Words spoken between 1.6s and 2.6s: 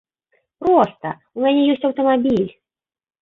ёсць аўтамабіль.